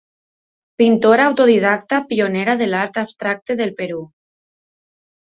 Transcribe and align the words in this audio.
Pintora 0.81 1.27
autodidacta 1.31 1.99
pionera 2.13 2.55
de 2.63 2.69
l'art 2.71 2.97
abstracte 3.03 3.57
del 3.61 3.75
Perú. 3.83 4.01